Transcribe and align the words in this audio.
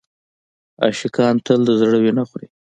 عاشقان 0.83 1.35
تل 1.45 1.59
د 1.67 1.69
زړه 1.81 1.97
وینه 2.03 2.23
خوري. 2.29 2.47